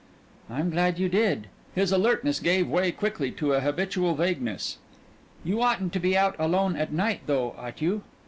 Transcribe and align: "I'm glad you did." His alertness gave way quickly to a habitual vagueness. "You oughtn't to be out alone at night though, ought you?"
"I'm 0.49 0.71
glad 0.71 0.97
you 0.97 1.09
did." 1.09 1.45
His 1.75 1.91
alertness 1.91 2.39
gave 2.39 2.67
way 2.67 2.91
quickly 2.91 3.29
to 3.33 3.53
a 3.53 3.59
habitual 3.59 4.15
vagueness. 4.15 4.79
"You 5.43 5.61
oughtn't 5.61 5.93
to 5.93 5.99
be 5.99 6.17
out 6.17 6.35
alone 6.39 6.75
at 6.75 6.91
night 6.91 7.19
though, 7.27 7.53
ought 7.59 7.83
you?" 7.83 8.01